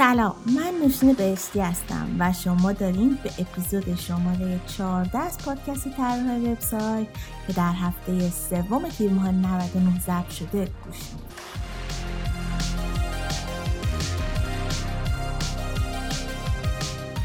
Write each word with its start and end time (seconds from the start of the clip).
سلام 0.00 0.34
من 0.46 0.72
نوشین 0.82 1.12
بهشتی 1.12 1.60
هستم 1.60 2.16
و 2.18 2.32
شما 2.32 2.72
دارین 2.72 3.18
به 3.22 3.30
اپیزود 3.38 3.94
شماره 3.94 4.60
14 4.76 5.18
از 5.18 5.38
پادکست 5.38 5.88
طراح 5.96 6.36
وبسایت 6.36 7.06
که 7.46 7.52
در 7.52 7.72
هفته 7.72 8.30
سوم 8.30 8.88
تیر 8.88 9.10
ماه 9.10 9.30
99 9.30 10.00
ضبط 10.00 10.30
شده 10.30 10.68
گوش 10.84 10.96
می‌دید 10.96 11.59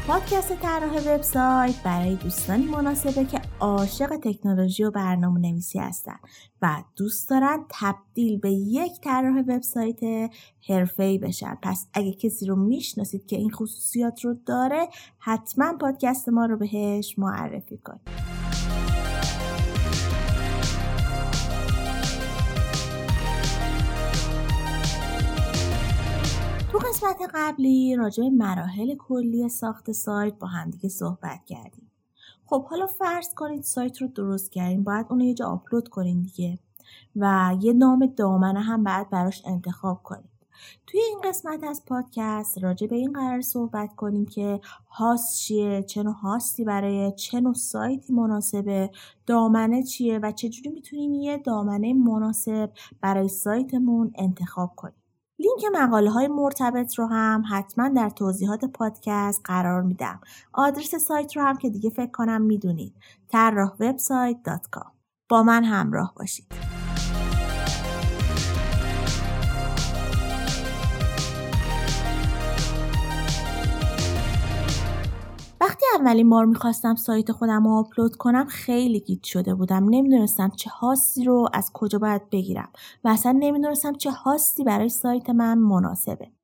پادکست 0.06 0.54
طراح 0.54 1.14
وبسایت 1.14 1.82
برای 1.82 2.14
دوستانی 2.14 2.64
مناسبه 2.64 3.24
که 3.24 3.40
عاشق 3.60 4.16
تکنولوژی 4.16 4.84
و 4.84 4.90
برنامه 4.90 5.40
نویسی 5.40 5.78
هستن 5.78 6.16
و 6.62 6.82
دوست 6.96 7.30
دارن 7.30 7.64
تبدیل 7.70 8.38
به 8.38 8.50
یک 8.50 8.92
طراح 9.00 9.38
وبسایت 9.38 10.30
حرفه‌ای 10.68 11.18
بشن. 11.18 11.58
پس 11.62 11.86
اگه 11.92 12.12
کسی 12.12 12.46
رو 12.46 12.56
می‌شناسید 12.56 13.26
که 13.26 13.36
این 13.36 13.50
خصوصیات 13.50 14.24
رو 14.24 14.34
داره 14.46 14.88
حتما 15.18 15.76
پادکست 15.80 16.28
ما 16.28 16.46
رو 16.46 16.56
بهش 16.56 17.18
معرفی 17.18 17.76
کنید. 17.76 18.45
قسمت 26.96 27.30
قبلی 27.34 27.96
راجع 27.96 28.22
به 28.22 28.30
مراحل 28.30 28.94
کلی 28.94 29.48
ساخت 29.48 29.92
سایت 29.92 30.34
با 30.38 30.46
همدیگه 30.46 30.88
صحبت 30.88 31.44
کردیم. 31.46 31.90
خب 32.46 32.64
حالا 32.64 32.86
فرض 32.86 33.34
کنید 33.34 33.62
سایت 33.62 34.02
رو 34.02 34.08
درست 34.08 34.52
کردین 34.52 34.84
باید 34.84 35.06
اون 35.10 35.18
رو 35.18 35.26
یه 35.26 35.34
جا 35.34 35.46
آپلود 35.46 35.88
کنین 35.88 36.22
دیگه 36.22 36.58
و 37.16 37.54
یه 37.60 37.72
نام 37.72 38.06
دامنه 38.06 38.60
هم 38.60 38.84
باید 38.84 39.10
براش 39.10 39.42
انتخاب 39.46 40.02
کنید. 40.02 40.30
توی 40.86 41.00
این 41.00 41.20
قسمت 41.24 41.64
از 41.64 41.82
پادکست 41.86 42.58
راجع 42.58 42.86
به 42.86 42.96
این 42.96 43.12
قرار 43.12 43.40
صحبت 43.40 43.94
کنیم 43.94 44.26
که 44.26 44.60
هاست 44.90 45.38
چیه 45.38 45.82
چه 45.82 46.02
نوع 46.02 46.14
هاستی 46.14 46.64
برای 46.64 47.12
چه 47.12 47.40
نوع 47.40 47.54
سایتی 47.54 48.12
مناسبه 48.12 48.90
دامنه 49.26 49.82
چیه 49.82 50.18
و 50.18 50.32
چجوری 50.32 50.70
می‌تونیم 50.70 51.14
یه 51.14 51.38
دامنه 51.38 51.94
مناسب 51.94 52.70
برای 53.00 53.28
سایتمون 53.28 54.12
انتخاب 54.14 54.72
کنیم 54.76 55.05
لینک 55.38 55.64
مقاله 55.72 56.10
های 56.10 56.28
مرتبط 56.28 56.94
رو 56.94 57.06
هم 57.06 57.44
حتما 57.50 57.88
در 57.88 58.10
توضیحات 58.10 58.64
پادکست 58.64 59.40
قرار 59.44 59.82
میدم. 59.82 60.20
آدرس 60.52 60.94
سایت 60.94 61.36
رو 61.36 61.42
هم 61.42 61.56
که 61.56 61.70
دیگه 61.70 61.90
فکر 61.90 62.10
کنم 62.10 62.42
می‌دونید. 62.42 62.94
طراح 63.28 63.76
با 65.28 65.42
من 65.42 65.64
همراه 65.64 66.12
باشید. 66.16 66.75
وقتی 75.76 75.86
اولین 76.00 76.30
بار 76.30 76.44
می‌خواستم 76.44 76.94
سایت 76.94 77.32
خودم 77.32 77.64
رو 77.64 77.70
آپلود 77.70 78.16
کنم 78.16 78.44
خیلی 78.44 79.00
گیت 79.00 79.24
شده 79.24 79.54
بودم. 79.54 79.84
نمی‌دونستم 79.90 80.50
چه 80.56 80.70
هاستی 80.70 81.24
رو 81.24 81.48
از 81.52 81.70
کجا 81.74 81.98
باید 81.98 82.30
بگیرم 82.30 82.68
و 83.04 83.08
اصلا 83.08 83.32
نمی‌دونستم 83.32 83.92
چه 83.92 84.10
هاستی 84.10 84.64
برای 84.64 84.88
سایت 84.88 85.30
من 85.30 85.58
مناسبه. 85.58 86.35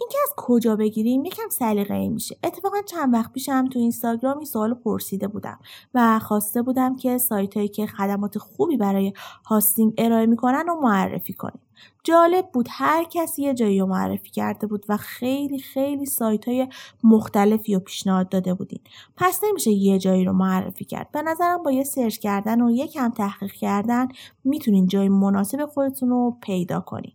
اینکه 0.00 0.18
از 0.22 0.34
کجا 0.36 0.76
بگیریم 0.76 1.24
یکم 1.24 1.48
سلیقه 1.50 1.94
ای 1.94 2.08
میشه. 2.08 2.36
اتفاقا 2.44 2.76
چند 2.86 3.14
وقت 3.14 3.32
پیشم 3.32 3.68
تو 3.72 3.78
اینستاگرام 3.78 4.36
این 4.36 4.46
سوال 4.46 4.74
پرسیده 4.74 5.28
بودم 5.28 5.58
و 5.94 6.18
خواسته 6.18 6.62
بودم 6.62 6.96
که 6.96 7.18
سایت 7.18 7.56
هایی 7.56 7.68
که 7.68 7.86
خدمات 7.86 8.38
خوبی 8.38 8.76
برای 8.76 9.12
hosting 9.46 9.94
ارائه 9.98 10.26
می‌کنن 10.26 10.64
رو 10.66 10.80
معرفی 10.80 11.32
کنیم. 11.32 11.60
جالب 12.04 12.48
بود 12.52 12.68
هر 12.70 13.04
کسی 13.04 13.42
یه 13.42 13.54
جایی 13.54 13.80
رو 13.80 13.86
معرفی 13.86 14.30
کرده 14.30 14.66
بود 14.66 14.84
و 14.88 14.96
خیلی 14.96 15.58
خیلی 15.58 16.06
سایت 16.06 16.48
های 16.48 16.68
مختلفی 17.04 17.74
رو 17.74 17.80
پیشنهاد 17.80 18.28
داده 18.28 18.54
بودین. 18.54 18.80
پس 19.16 19.40
نمیشه 19.44 19.70
یه 19.70 19.98
جایی 19.98 20.24
رو 20.24 20.32
معرفی 20.32 20.84
کرد. 20.84 21.10
به 21.12 21.22
نظرم 21.22 21.62
با 21.62 21.72
یه 21.72 21.84
search 21.84 22.18
کردن 22.18 22.60
و 22.60 22.70
یکم 22.70 23.08
تحقیق 23.08 23.52
کردن 23.52 24.08
می‌تونین 24.44 24.86
جای 24.86 25.08
مناسب 25.08 25.66
خودتون 25.66 26.08
رو 26.08 26.36
پیدا 26.42 26.80
کنین. 26.80 27.12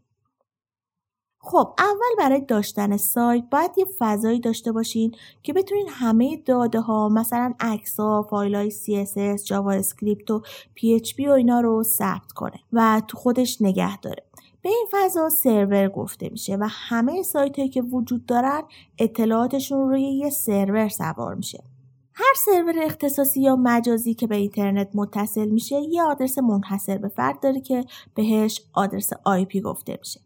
خب 1.47 1.73
اول 1.77 2.15
برای 2.17 2.41
داشتن 2.41 2.97
سایت 2.97 3.43
باید 3.51 3.71
یه 3.77 3.85
فضایی 3.99 4.39
داشته 4.39 4.71
باشین 4.71 5.15
که 5.43 5.53
بتونین 5.53 5.87
همه 5.89 6.37
داده 6.37 6.79
ها 6.79 7.09
مثلا 7.09 7.53
عکس 7.59 7.99
ها 7.99 8.27
فایل 8.29 8.55
های 8.55 8.71
CSS 8.71 9.43
JavaScript 9.43 10.31
و 10.31 10.41
PHP 10.77 11.27
و 11.27 11.31
اینا 11.31 11.59
رو 11.59 11.83
ثبت 11.83 12.31
کنه 12.31 12.59
و 12.73 13.01
تو 13.07 13.17
خودش 13.17 13.61
نگه 13.61 13.97
داره. 13.97 14.23
به 14.61 14.69
این 14.69 14.87
فضا 14.91 15.29
سرور 15.29 15.89
گفته 15.89 16.29
میشه 16.29 16.55
و 16.55 16.67
همه 16.69 17.23
سایت 17.23 17.59
هایی 17.59 17.69
که 17.69 17.81
وجود 17.81 18.25
دارن 18.25 18.61
اطلاعاتشون 18.99 19.89
روی 19.89 20.01
یه 20.01 20.29
سرور 20.29 20.89
سوار 20.89 21.35
میشه. 21.35 21.63
هر 22.13 22.33
سرور 22.45 22.75
اختصاصی 22.83 23.41
یا 23.41 23.55
مجازی 23.55 24.13
که 24.13 24.27
به 24.27 24.35
اینترنت 24.35 24.89
متصل 24.93 25.49
میشه 25.49 25.75
یه 25.75 26.03
آدرس 26.03 26.37
منحصر 26.37 26.97
به 26.97 27.07
فرد 27.07 27.39
داره 27.39 27.61
که 27.61 27.85
بهش 28.15 28.61
آدرس 28.73 29.09
IP 29.23 29.61
گفته 29.63 29.97
میشه. 29.99 30.24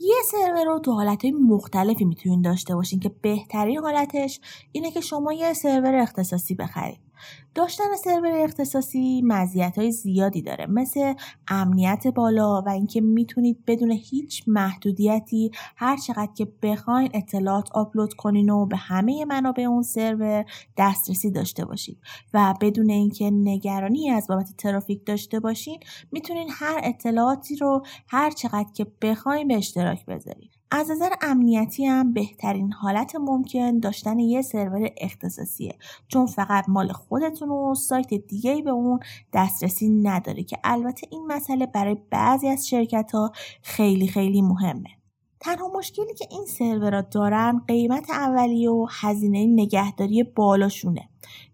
یه 0.00 0.16
سرور 0.30 0.64
رو 0.64 0.78
تو 0.78 0.92
حالتهای 0.92 1.32
مختلفی 1.32 2.04
می‌تونین 2.04 2.42
داشته 2.42 2.74
باشین 2.74 3.00
که 3.00 3.08
بهترین 3.08 3.78
حالتش 3.78 4.40
اینه 4.72 4.90
که 4.90 5.00
شما 5.00 5.32
یه 5.32 5.52
سرور 5.52 5.94
اختصاصی 5.94 6.54
بخرید 6.54 7.07
داشتن 7.54 7.96
سرور 8.04 8.32
اختصاصی 8.44 9.22
مزیت 9.24 9.78
های 9.78 9.90
زیادی 9.92 10.42
داره 10.42 10.66
مثل 10.66 11.14
امنیت 11.48 12.06
بالا 12.06 12.62
و 12.62 12.68
اینکه 12.68 13.00
می‌تونید 13.00 13.64
بدون 13.66 13.90
هیچ 13.90 14.44
محدودیتی 14.46 15.50
هر 15.76 15.96
چقدر 15.96 16.32
که 16.34 16.48
بخواین 16.62 17.10
اطلاعات 17.14 17.72
آپلود 17.72 18.14
کنین 18.14 18.50
و 18.50 18.66
به 18.66 18.76
همه 18.76 19.24
منابع 19.24 19.62
اون 19.62 19.82
سرور 19.82 20.44
دسترسی 20.76 21.30
داشته 21.30 21.64
باشید 21.64 21.98
و 22.34 22.54
بدون 22.60 22.90
اینکه 22.90 23.30
نگرانی 23.30 24.10
از 24.10 24.26
بابت 24.28 24.56
ترافیک 24.58 25.06
داشته 25.06 25.40
باشین 25.40 25.80
می‌تونین 26.12 26.48
هر 26.52 26.80
اطلاعاتی 26.84 27.56
رو 27.56 27.82
هر 28.08 28.30
چقدر 28.30 28.72
که 28.74 28.86
بخواین 29.02 29.48
به 29.48 29.56
اشتراک 29.56 30.06
بذارید 30.06 30.47
از 30.70 30.90
نظر 30.90 31.10
امنیتی 31.22 31.86
هم 31.86 32.12
بهترین 32.12 32.72
حالت 32.72 33.16
ممکن 33.16 33.78
داشتن 33.78 34.18
یه 34.18 34.42
سرور 34.42 34.90
اختصاصیه. 34.96 35.78
چون 36.08 36.26
فقط 36.26 36.64
مال 36.68 36.92
خودتون 36.92 37.50
و 37.50 37.74
سایت 37.74 38.14
دیگه 38.14 38.62
به 38.62 38.70
اون 38.70 39.00
دسترسی 39.32 39.88
نداره 39.88 40.42
که 40.42 40.58
البته 40.64 41.06
این 41.10 41.26
مسئله 41.26 41.66
برای 41.66 41.96
بعضی 42.10 42.48
از 42.48 42.68
شرکت 42.68 43.10
ها 43.14 43.32
خیلی 43.62 44.08
خیلی 44.08 44.42
مهمه. 44.42 44.97
تنها 45.40 45.68
مشکلی 45.68 46.14
که 46.14 46.26
این 46.30 46.46
سرورها 46.46 47.00
دارن 47.00 47.62
قیمت 47.68 48.10
اولیه 48.10 48.70
و 48.70 48.86
هزینه 48.90 49.46
نگهداری 49.46 50.22
بالاشونه 50.22 51.08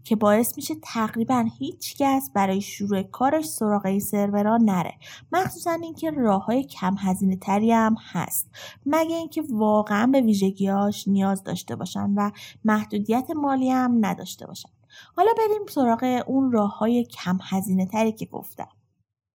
که 0.04 0.16
باعث 0.16 0.56
میشه 0.56 0.74
تقریبا 0.82 1.44
هیچ 1.58 1.96
کس 1.98 2.30
برای 2.34 2.60
شروع 2.60 3.02
کارش 3.02 3.44
سراغ 3.44 3.86
این 3.86 4.00
سرورها 4.00 4.56
نره. 4.56 4.94
مخصوصا 5.32 5.70
اینکه 5.70 6.10
راه 6.10 6.44
های 6.44 6.64
کم 6.64 6.94
هزینه 6.98 7.36
تری 7.36 7.72
هم 7.72 7.96
هست. 8.12 8.50
مگه 8.86 9.16
اینکه 9.16 9.42
واقعا 9.50 10.06
به 10.06 10.20
ویژگیهاش 10.20 11.08
نیاز 11.08 11.42
داشته 11.42 11.76
باشن 11.76 12.10
و 12.16 12.30
محدودیت 12.64 13.30
مالی 13.30 13.70
هم 13.70 13.98
نداشته 14.00 14.46
باشن. 14.46 14.68
حالا 15.16 15.30
بریم 15.38 15.66
سراغ 15.68 16.22
اون 16.26 16.52
راه 16.52 16.78
های 16.78 17.04
کم 17.04 17.38
هزینه 17.42 17.86
تری 17.86 18.12
که 18.12 18.26
گفتم. 18.26 18.68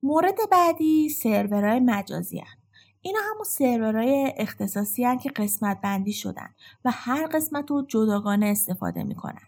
مورد 0.04 0.38
بعدی 0.52 1.10
سرورهای 1.10 1.80
مجازی 1.80 2.40
هست. 2.40 2.59
اینا 3.02 3.20
همون 3.32 3.44
سرورهای 3.44 4.34
اختصاصی 4.38 5.04
هن 5.04 5.18
که 5.18 5.30
قسمت 5.30 5.82
بندی 5.82 6.14
شدن 6.14 6.50
و 6.86 6.92
هر 6.94 7.28
قسمت 7.28 7.72
رو 7.72 7.86
جداگانه 7.88 8.46
استفاده 8.46 9.04
می‌کنن. 9.04 9.42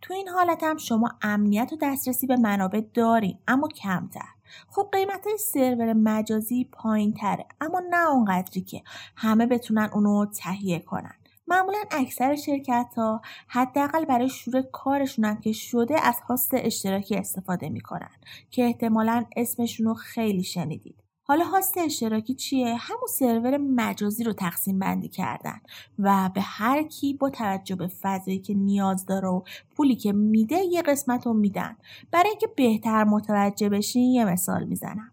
تو 0.00 0.14
این 0.14 0.28
حالت 0.28 0.62
هم 0.62 0.76
شما 0.76 1.10
امنیت 1.22 1.72
و 1.72 1.76
دسترسی 1.82 2.26
به 2.26 2.36
منابع 2.36 2.80
دارین 2.94 3.38
اما 3.48 3.68
کمتر. 3.68 4.28
خب 4.68 4.88
قیمت 4.92 5.26
های 5.26 5.38
سرور 5.38 5.92
مجازی 5.92 6.64
پایین 6.72 7.12
تره 7.12 7.46
اما 7.60 7.82
نه 7.90 8.10
اونقدری 8.10 8.60
که 8.60 8.82
همه 9.16 9.46
بتونن 9.46 9.90
اونو 9.94 10.26
تهیه 10.26 10.78
کنن. 10.78 11.14
معمولا 11.46 11.78
اکثر 11.90 12.36
شرکت 12.36 12.94
ها 12.96 13.22
حداقل 13.48 14.04
برای 14.04 14.28
شروع 14.28 14.62
کارشون 14.62 15.24
هم 15.24 15.40
که 15.40 15.52
شده 15.52 16.06
از 16.06 16.20
هاست 16.28 16.50
اشتراکی 16.54 17.16
استفاده 17.16 17.68
می‌کنن 17.68 18.10
که 18.50 18.64
احتمالا 18.64 19.24
اسمشون 19.36 19.86
رو 19.86 19.94
خیلی 19.94 20.42
شنیدید. 20.42 21.07
حالا 21.30 21.44
هاست 21.44 21.78
اشتراکی 21.78 22.34
چیه؟ 22.34 22.74
همون 22.74 23.06
سرور 23.08 23.56
مجازی 23.56 24.24
رو 24.24 24.32
تقسیم 24.32 24.78
بندی 24.78 25.08
کردن 25.08 25.60
و 25.98 26.30
به 26.34 26.40
هر 26.40 26.82
کی 26.82 27.14
با 27.14 27.30
توجه 27.30 27.76
به 27.76 27.86
فضایی 27.86 28.38
که 28.38 28.54
نیاز 28.54 29.06
داره 29.06 29.28
و 29.28 29.42
پولی 29.76 29.96
که 29.96 30.12
میده 30.12 30.56
یه 30.56 30.82
قسمت 30.82 31.26
رو 31.26 31.32
میدن. 31.32 31.76
برای 32.10 32.30
اینکه 32.30 32.46
بهتر 32.56 33.04
متوجه 33.04 33.68
بشین 33.68 34.12
یه 34.12 34.24
مثال 34.24 34.64
می‌زنم. 34.64 35.12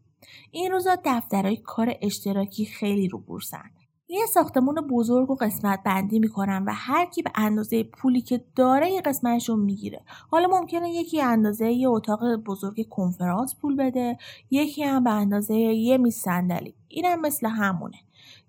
این 0.52 0.72
روزا 0.72 0.98
دفترهای 1.06 1.58
کار 1.58 1.96
اشتراکی 2.02 2.66
خیلی 2.66 3.08
رو 3.08 3.20
بورسن. 3.20 3.72
یه 4.16 4.26
ساختمون 4.26 4.76
بزرگ 4.76 5.32
و 5.32 5.36
قسمت 5.36 5.84
بندی 5.84 6.20
می‌کنن 6.20 6.64
و 6.68 6.72
هر 6.74 7.06
کی 7.06 7.22
به 7.22 7.32
اندازه 7.36 7.84
پولی 7.84 8.22
که 8.22 8.44
داره 8.56 8.92
یه 8.92 9.02
قسمتش 9.02 9.50
رو 9.50 9.56
می‌گیره. 9.56 10.02
حالا 10.32 10.48
ممکنه 10.48 10.90
یکی 10.90 11.22
اندازه 11.22 11.72
یه 11.72 11.90
اتاق 11.90 12.36
بزرگ 12.36 12.90
کنفرانس 12.90 13.56
پول 13.56 13.76
بده 13.76 14.18
یکی 14.52 14.84
هم 14.84 15.04
به 15.04 15.12
اندازه 15.12 15.56
یه 15.56 15.98
میز 15.98 16.16
صندلی. 16.16 16.76
اینم 16.88 17.22
مثل 17.22 17.48
همونه 17.48 17.98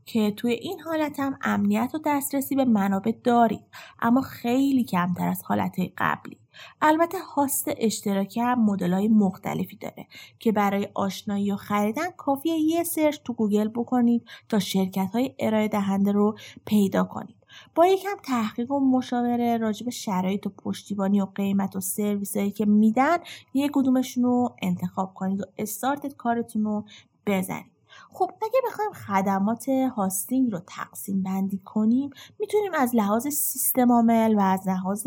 که 0.05 0.31
توی 0.31 0.53
این 0.53 0.81
حالت 0.81 1.21
هم 1.21 1.39
امنیت 1.43 1.91
و 1.95 1.99
دسترسی 2.07 2.57
به 2.57 2.65
منابع 2.65 3.13
دارید 3.25 3.65
اما 4.01 4.21
خیلی 4.21 4.85
کمتر 4.85 5.29
از 5.29 5.43
حالت 5.45 5.77
قبلی. 5.99 6.39
البته 6.83 7.19
هاست 7.19 7.71
اشتراکی 7.77 8.41
هم 8.41 8.65
مدل 8.65 8.93
های 8.93 9.09
مختلفی 9.09 9.77
داره 9.77 10.07
که 10.39 10.53
برای 10.53 10.89
آشنایی 10.95 11.53
و 11.53 11.57
خریدن 11.57 12.11
کافیه 12.17 12.55
یه 12.55 12.85
search 12.85 13.19
تو 13.25 13.33
گوگل 13.33 13.69
بکنید 13.69 14.29
تا 14.49 14.59
شرکت 14.59 15.11
های 15.13 15.35
ارائه 15.39 15.69
دهنده 15.69 16.13
رو 16.13 16.37
پیدا 16.65 17.05
کنید. 17.05 17.37
با 17.75 17.87
یکم 17.87 18.17
تحقیق 18.25 18.71
و 18.71 18.81
مشاوره 18.81 19.57
راجع 19.57 19.85
به 19.85 19.91
شرایط 19.91 20.47
و 20.47 20.51
پشتیبانی 20.51 21.21
و 21.21 21.27
قیمت 21.35 21.77
و 21.77 21.81
سرویس 21.81 22.37
هایی 22.37 22.51
که 22.51 22.65
میدن 22.65 23.19
یک 23.55 23.71
کدومشون 23.75 24.25
رو 24.25 24.57
انتخاب 24.63 25.15
کنید 25.15 25.41
و 25.41 25.45
استارت 25.59 26.17
کارتون 26.17 26.65
رو 26.65 26.85
بزنید. 27.27 27.76
خب 28.11 28.31
اگه 28.43 28.61
بخوایم 28.67 28.93
خدمات 28.93 29.69
hosting 29.69 30.53
رو 30.53 30.61
تقسیم 30.67 31.23
بندی 31.23 31.59
کنیم 31.59 32.11
می‌تونیم 32.39 32.73
از 32.75 32.95
لحاظ 32.95 33.27
سیستم 33.27 33.93
عامل 33.93 34.35
و 34.35 34.41
از 34.41 34.69
لحاظ 34.69 35.07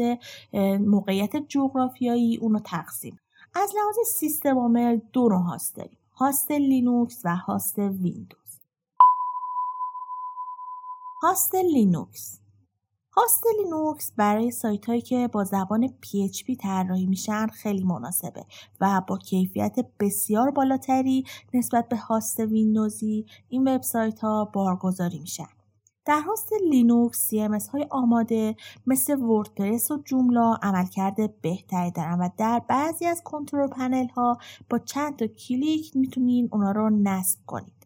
موقعیت 0.79 1.35
جغرافیایی 1.35 2.37
اون 2.37 2.53
رو 2.53 2.59
تقسیم. 2.59 3.19
از 3.55 3.73
لحاظ 3.75 3.95
سیستم 4.15 4.57
عامل 4.57 4.99
دو 5.13 5.29
نوع 5.29 5.41
هاست 5.41 5.75
داریم. 5.75 5.97
هاست 6.15 6.51
لینوکس 6.51 7.21
و 7.25 7.35
هاست 7.35 7.79
ویندوز. 7.79 8.59
هاست 11.23 11.55
لینوکس. 11.55 12.39
هاست 13.11 13.43
لینوکس 13.59 14.11
برای 14.17 14.51
سایت 14.51 14.85
هایی 14.85 15.01
که 15.01 15.29
با 15.31 15.43
زبان 15.43 15.87
PHP 15.87 16.57
طراحی 16.61 17.05
میشن 17.05 17.47
خیلی 17.47 17.83
مناسبه 17.83 18.45
و 18.81 19.01
با 19.07 19.17
کیفیت 19.17 19.75
بسیار 19.99 20.51
بالاتری 20.51 21.23
نسبت 21.53 21.89
به 21.89 21.97
هاست 21.97 22.39
ویندوزی 22.39 23.25
این 23.49 23.67
وبسایت 23.67 24.19
ها 24.19 24.45
بارگذاری 24.45 25.19
میشن. 25.19 25.47
در 26.05 26.21
هاست 26.21 26.53
لینوکس 26.69 27.29
CMS 27.29 27.69
های 27.69 27.87
آماده 27.89 28.55
مثل 28.87 29.21
وردپرس 29.21 29.91
و 29.91 29.97
جوملا 30.05 30.57
عملکرد 30.61 31.41
بهتری 31.41 31.91
دارن 31.91 32.19
و 32.19 32.29
در 32.37 32.61
بعضی 32.69 33.05
از 33.05 33.21
کنترل 33.23 33.67
پنل 33.67 34.07
ها 34.07 34.37
با 34.69 34.79
چند 34.79 35.15
تا 35.15 35.27
کلیک 35.27 35.95
می‌تونین 35.95 36.49
اونا 36.51 36.71
رو 36.71 36.89
نصب 36.89 37.39
کنید. 37.45 37.78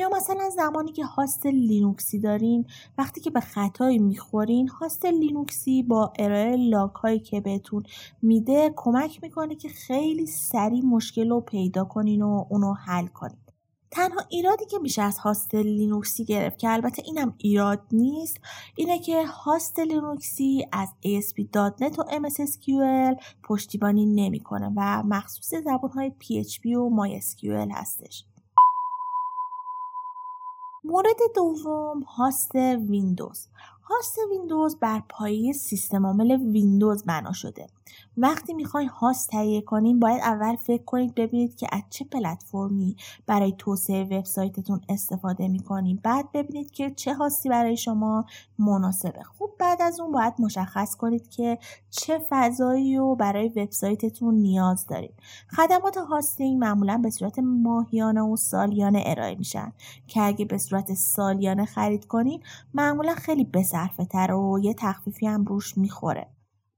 یا 0.00 0.08
مثلا 0.08 0.50
زمانی 0.50 0.92
که 0.92 1.04
هاست 1.04 1.46
لینوکسی 1.46 2.18
دارین 2.18 2.66
وقتی 2.98 3.20
که 3.20 3.30
به 3.30 3.40
خطایی 3.40 3.98
می‌خورین 3.98 4.68
هاست 4.68 5.04
لینوکسی 5.04 5.82
با 5.82 6.12
ارائه 6.18 6.56
log 6.56 6.92
هایی 6.92 7.18
که 7.18 7.40
بهتون 7.40 7.82
میده 8.22 8.72
کمک 8.76 9.22
می‌کنه 9.22 9.54
که 9.54 9.68
خیلی 9.68 10.26
سریع 10.26 10.84
مشکل 10.84 11.30
رو 11.30 11.40
پیدا 11.40 11.84
کنین 11.84 12.22
و 12.22 12.46
اونو 12.50 12.72
حل 12.72 13.06
کنین. 13.06 13.38
تنها 13.90 14.20
ایرادی 14.28 14.64
که 14.64 14.78
میشه 14.78 15.02
از 15.02 15.18
هاست 15.18 15.54
لینوکسی 15.54 16.24
گرفت 16.24 16.58
که 16.58 16.70
البته 16.70 17.02
اینم 17.06 17.34
ایراد 17.38 17.80
نیست 17.92 18.36
اینه 18.76 18.98
که 18.98 19.26
هاست 19.26 19.78
لینوکسی 19.78 20.66
از 20.72 20.88
ASP.NET 20.88 21.98
و 21.98 22.02
MSSQL 22.02 23.24
پشتیبانی 23.42 24.06
نمی‌کنه 24.06 24.72
و 24.76 25.02
مخصوص 25.02 25.54
زبان 25.54 25.90
های 25.90 26.12
PHP 26.20 26.66
و 26.66 26.90
MySQL 26.96 27.72
هستش. 27.72 28.24
مورد 30.90 31.16
دوم 31.36 32.02
هاست 32.02 32.54
ویندوز. 32.54 33.48
هاست 33.82 34.18
ویندوز 34.30 34.76
بر 34.80 35.02
پایه 35.08 35.52
سیستم 35.52 36.06
عامل 36.06 36.30
ویندوز 36.30 37.04
بنا 37.04 37.32
شده. 37.32 37.66
وقتی 38.16 38.54
می‌خواین 38.54 38.88
هاست 38.88 39.28
تهیه 39.28 39.60
کنین 39.60 40.00
باید 40.00 40.20
اول 40.20 40.56
فکر 40.56 40.84
کنید 40.84 41.14
ببینید 41.14 41.56
که 41.56 41.66
از 41.72 41.82
چه 41.90 42.04
پلتفرمی 42.04 42.96
برای 43.26 43.54
توسعه 43.58 44.04
وبسایتتون 44.04 44.80
استفاده 44.88 45.48
می‌کنید 45.48 46.02
بعد 46.02 46.32
ببینید 46.32 46.70
که 46.70 46.90
چه 46.90 47.14
هاستی 47.14 47.48
برای 47.48 47.76
شما 47.76 48.24
مناسبه. 48.58 49.22
خوب 49.22 49.50
بعد 49.58 49.82
از 49.82 50.00
اون 50.00 50.12
باید 50.12 50.34
مشخص 50.38 50.96
کنید 50.96 51.28
که 51.28 51.58
چه 51.90 52.20
فضایی 52.28 52.96
رو 52.96 53.14
برای 53.16 53.48
وبسایتتون 53.48 54.34
نیاز 54.34 54.86
دارید 54.86 55.14
خدمات 55.56 55.96
hosting 55.96 56.60
معمولا 56.60 56.98
به 56.98 57.10
صورت 57.10 57.38
ماهیانه 57.38 58.20
و 58.22 58.36
سالیانه 58.36 59.02
ارائه 59.06 59.34
میشن. 59.34 59.72
که 60.06 60.22
اگه 60.22 60.44
به 60.44 60.58
صورت 60.58 60.94
سالیانه 60.94 61.64
خرید 61.64 62.06
کنید 62.06 62.42
معمولا 62.74 63.14
خیلی 63.14 63.44
بصرفه 63.44 64.04
تر 64.04 64.32
و 64.32 64.58
یه 64.62 64.74
تخفیفی 64.74 65.26
هم 65.26 65.44
روش 65.44 65.78
می‌خوره. 65.78 66.26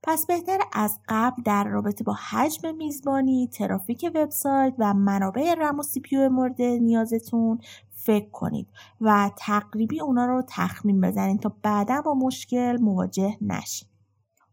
پس 0.03 0.27
بهتر 0.27 0.59
از 0.73 0.99
قبل 1.09 1.43
در 1.43 1.65
رابطه 1.65 2.05
با 2.05 2.13
حجم 2.13 2.75
میزبانی، 2.75 3.49
ترافیک 3.53 4.11
وبسایت 4.15 4.75
و 4.79 4.95
منابع 4.95 5.55
رم 5.55 5.79
و 5.79 5.83
سی 5.83 6.03
مورد 6.31 6.63
نیازتون 6.63 7.59
فکر 7.91 8.31
کنید 8.31 8.69
و 9.01 9.31
تقریبی 9.37 10.01
اونا 10.01 10.27
رو 10.27 10.43
تخمین 10.49 11.01
بزنید 11.01 11.41
تا 11.41 11.53
بعدا 11.63 12.03
با 12.03 12.15
مشکل 12.15 12.77
مواجه 12.81 13.37
نشید. 13.41 13.89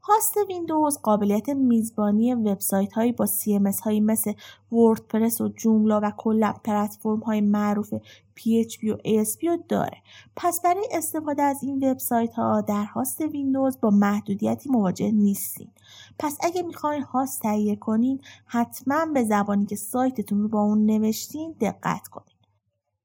هاست 0.01 0.37
ویندوز 0.47 0.99
قابلیت 1.03 1.49
میزبانی 1.49 2.33
وبسایت 2.33 2.93
هایی 2.93 3.11
با 3.11 3.25
CMS 3.25 3.81
هایی 3.81 3.99
مثل 3.99 4.33
وردپرس 4.71 5.41
و 5.41 5.49
جوملا 5.49 5.99
و 6.03 6.11
کلا 6.17 6.53
پلتفرم 6.63 7.19
های 7.19 7.41
معروف 7.41 7.93
PHP 8.39 8.83
و 8.83 8.97
ASP 8.97 9.43
رو 9.43 9.57
داره. 9.69 9.97
پس 10.35 10.61
برای 10.61 10.87
استفاده 10.91 11.43
از 11.43 11.63
این 11.63 11.91
وبسایت 11.91 12.33
ها 12.33 12.61
در 12.61 12.83
هاست 12.83 13.21
ویندوز 13.21 13.81
با 13.81 13.89
محدودیتی 13.89 14.69
مواجه 14.69 15.11
نیستین. 15.11 15.71
پس 16.19 16.37
اگه 16.41 16.61
می‌خواین 16.61 17.03
هاست 17.03 17.41
تهیه 17.41 17.75
کنین 17.75 18.21
حتما 18.45 19.05
به 19.05 19.23
زبانی 19.23 19.65
که 19.65 19.75
سایتتون 19.75 20.41
رو 20.41 20.47
با 20.47 20.61
اون 20.61 20.85
نوشتین 20.85 21.55
دقت 21.61 22.07
کنین. 22.07 22.35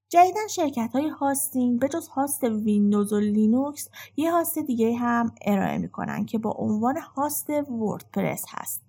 جدیدا 0.08 0.40
شرکت 0.50 0.90
های 0.92 1.08
hosting 1.08 1.80
به 1.80 1.88
جز 1.88 2.08
هاست 2.08 2.44
ویندوز 2.44 3.12
و 3.12 3.20
لینوکس 3.20 3.88
یه 4.16 4.32
هاست 4.32 4.58
دیگه 4.58 4.96
هم 4.96 5.34
ارائه 5.46 5.78
می‌کنن 5.78 6.24
که 6.24 6.38
با 6.38 6.50
عنوان 6.50 6.96
هاست 6.96 7.50
وردپرس 7.50 8.44
هست. 8.48 8.82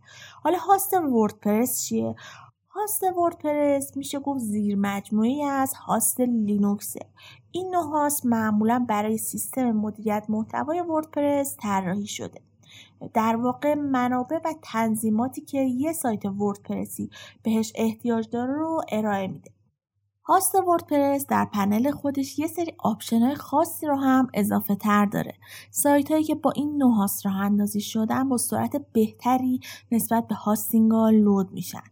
حالا 0.44 0.58
هاست 0.58 0.94
وردپرس 0.94 1.84
چیه؟ 1.84 2.16
هاست 2.75 3.04
وردپرس 3.04 3.98
میشه 3.98 4.19
گفت 4.19 4.39
زیر 4.39 4.75
مجموعه‌ای 4.76 5.44
از 5.44 5.74
هاست 5.74 6.19
لینوکسه 6.19 7.00
این 7.51 7.75
نوع 7.75 7.83
هاست 7.83 8.25
معمولا 8.25 8.86
برای 8.89 9.18
سیستم 9.18 9.72
مدیریت 9.72 10.25
محتوای 10.30 10.81
وردپرس 10.81 11.57
طراحی 11.60 12.07
شده. 12.07 12.42
در 13.13 13.36
واقع 13.36 13.74
منابع 13.74 14.39
و 14.45 14.54
تنظیماتی 14.62 15.42
که 15.42 15.60
یه 15.62 15.94
سایت 15.94 16.25
وردپرسی 16.25 17.10
بهش 17.44 17.72
احتیاج 17.75 18.30
داره 18.30 18.54
رو 18.54 18.81
ارائه 18.92 19.27
میده. 19.27 19.51
هاست 20.27 20.56
وردپرس 20.56 21.25
در 21.25 21.45
پنل 21.45 21.92
خودش 21.92 22.39
یه 22.39 22.48
سری 22.48 22.74
option 22.80 23.20
های 23.19 23.36
خاصی 23.36 23.88
رو 23.88 23.96
هم 23.96 24.27
اضافه 24.34 24.75
تر 24.75 25.05
داره. 25.05 25.34
سایت 25.72 26.12
هایی 26.12 26.24
که 26.24 26.36
با 26.36 26.51
این 26.51 26.77
نوع 26.77 26.96
هاست 26.96 27.25
راه 27.25 27.36
اندازی 27.36 27.82
شدن 27.82 28.29
با 28.29 28.38
سرعت 28.38 28.86
بهتری 28.94 29.60
نسبت 29.91 30.27
به 30.27 30.36
hosting 30.36 30.92
ها 30.91 31.10
load 31.10 31.51
میشن. 31.51 31.84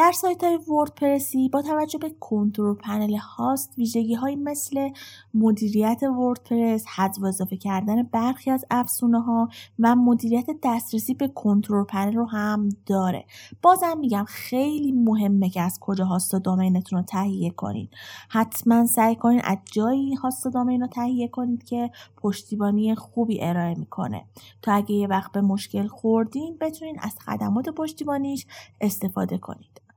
در 0.00 0.12
سایت 0.12 0.44
های 0.44 0.56
وردپرسی 0.56 1.48
با 1.48 1.62
توجه 1.62 1.98
به 1.98 2.10
کنترل 2.20 2.74
پنل 2.74 3.16
هاست 3.16 3.78
ویژگی 3.78 4.14
های 4.14 4.36
مثل 4.36 4.90
مدیریت 5.34 6.02
وردپرس 6.02 6.84
حذف 6.96 7.22
و 7.22 7.26
اضافه 7.26 7.56
کردن 7.56 8.02
برخی 8.02 8.50
از 8.50 8.64
افزونه 8.70 9.22
ها 9.22 9.48
و 9.78 9.96
مدیریت 9.96 10.46
دسترسی 10.62 11.14
به 11.14 11.28
کنترل 11.28 11.84
پنل 11.84 12.12
رو 12.12 12.24
هم 12.24 12.68
داره. 12.86 13.24
بازم 13.62 13.98
میگم 13.98 14.24
خیلی 14.28 14.92
مهمه 14.92 15.50
که 15.50 15.60
از 15.60 15.78
کجا 15.80 16.04
هاست 16.04 16.34
domainتون 16.34 16.98
رو 16.98 17.04
تهیه 17.04 17.50
کنید 17.50 17.90
حتما 18.28 18.86
سعی 18.86 19.16
کنید 19.16 19.42
از 19.44 19.58
جایی 19.72 20.14
هاست 20.14 20.46
domain 20.46 20.80
رو 20.80 20.86
تهیه 20.86 21.28
کنید 21.28 21.64
که 21.64 21.90
پشتیبانی 22.16 22.94
خوبی 22.94 23.42
ارائه 23.42 23.74
می‌کنه. 23.74 24.24
تا 24.62 24.72
اگه 24.72 24.94
یه 24.94 25.06
وقت 25.06 25.32
به 25.32 25.40
مشکل 25.40 25.86
خوردین 25.86 26.56
بتونید 26.60 26.96
از 27.02 27.18
خدمات 27.26 27.68
پشتیبانیش 27.68 28.46
استفاده 28.80 29.38
کنید. 29.38 29.89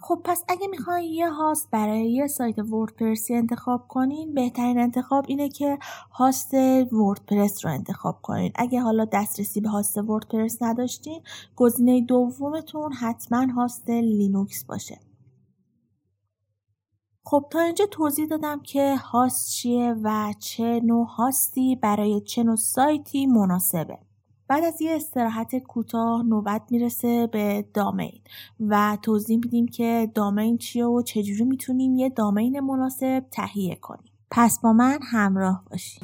خب 0.00 0.20
پس 0.24 0.44
اگه 0.48 0.66
می‌خواین 0.66 1.12
یه 1.12 1.30
هاست 1.30 1.70
برای 1.70 2.12
یه 2.12 2.26
سایت 2.26 2.58
وردپرسی 2.58 3.34
انتخاب 3.34 3.88
کنین 3.88 4.34
بهترین 4.34 4.78
انتخاب 4.78 5.24
اینه 5.28 5.48
که 5.48 5.78
هاست 6.10 6.54
وردپرس 6.92 7.64
رو 7.64 7.72
انتخاب 7.72 8.22
کنین. 8.22 8.52
اگه 8.54 8.80
حالا 8.80 9.04
دسترسی 9.04 9.60
به 9.60 9.68
هاست 9.68 9.98
وردپرس 9.98 10.62
نداشتین 10.62 11.22
گزینه 11.56 12.00
دومتون 12.00 12.92
حتما 12.92 13.46
هاست 13.52 13.90
لینوکس 13.90 14.64
باشه. 14.64 15.00
خب 17.24 17.44
تا 17.50 17.60
اینجا 17.60 17.86
توضیح 17.86 18.26
دادم 18.26 18.60
که 18.60 18.96
هاست 18.96 19.50
چیه 19.50 19.94
و 20.02 20.34
چه 20.38 20.80
نوع 20.84 21.06
هاستی 21.06 21.76
برای 21.76 22.20
چه 22.20 22.42
نوع 22.42 22.56
سایتی 22.56 23.26
مناسبه. 23.26 24.07
بعد 24.48 24.64
از 24.64 24.82
یه 24.82 24.96
استراحت 24.96 25.56
کوتاه 25.56 26.22
نوبت 26.22 26.62
می‌رسه 26.70 27.26
به 27.26 27.64
دامین 27.74 28.20
و 28.60 28.98
توضیح 29.02 29.36
میدیم 29.36 29.66
که 29.66 30.10
دامین 30.14 30.58
چیه 30.58 30.84
و 30.84 31.02
چجوری 31.02 31.44
می‌تونیم 31.44 31.94
یه 31.94 32.08
دامین 32.08 32.60
مناسب 32.60 33.24
تهیه 33.30 33.74
کنیم. 33.74 34.12
پس 34.30 34.60
با 34.60 34.72
من 34.72 34.98
همراه 35.02 35.64
باشید. 35.70 36.02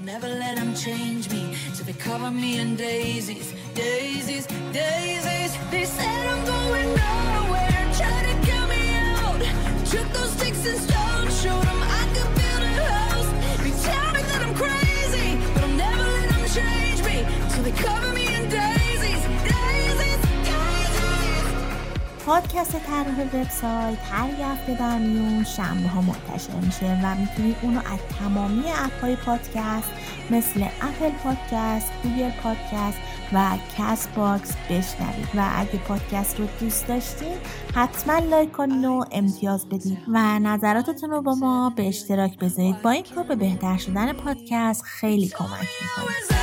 پادکست 22.27 22.73
طراح 22.73 23.21
وبسایت 23.21 23.99
هر 24.11 24.31
هفته 24.43 24.75
در 24.75 24.99
میون 24.99 25.45
شنبه 25.45 25.89
ها 25.89 26.01
منتشر 26.01 26.55
میشه 26.63 26.99
و 27.03 27.15
می‌تونید 27.15 27.57
اونو 27.63 27.79
از 27.79 27.99
تمامی 28.19 28.63
اپ 28.71 29.01
های 29.01 29.17
پادکست 29.17 29.89
مثل 30.31 30.63
Apple 30.63 31.11
Podcast، 31.11 31.93
Google 32.03 32.31
Podcast 32.31 32.99
و 33.33 33.51
Castbox 33.79 34.53
بشنوید 34.71 35.29
و 35.35 35.51
اگه 35.57 35.79
پادکست 35.79 36.41
رو 36.41 36.47
دوست 36.61 36.87
داشتین 36.87 37.37
حتما 37.75 38.19
like 38.19 38.53
کنین 38.53 38.85
و 38.85 39.05
امتیاز 39.13 39.69
بدید 39.69 39.99
و 40.09 40.39
نظراتتون 40.39 41.11
رو 41.11 41.23
با 41.23 41.35
ما 41.35 41.73
به 41.77 41.89
اشتراک 41.89 42.39
بذارید. 42.39 42.83
با 42.83 42.91
این 42.91 43.05
کار 43.15 43.25
به 43.25 43.37
بهتر 43.37 43.77
شدن 43.77 44.13
پادکست 44.13 44.83
خیلی 44.83 45.29
کمک 45.29 45.69
می‌کنید 45.83 46.35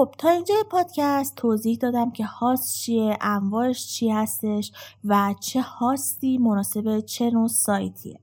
خب 0.00 0.14
تا 0.18 0.28
اینجا 0.28 0.54
پادکست 0.70 1.34
توضیح 1.36 1.78
دادم 1.78 2.10
که 2.10 2.24
هاست 2.24 2.74
چیه 2.74 3.18
انواعش 3.20 3.86
چی 3.86 4.10
هستش 4.10 4.72
و 5.04 5.34
چه 5.40 5.62
هاستی 5.62 6.38
مناسب 6.38 7.00
چه 7.00 7.30
نوع 7.30 7.48
سایتیه. 7.48 8.20